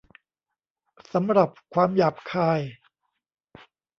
[1.13, 2.59] สำหรับ ความหยาบคาย?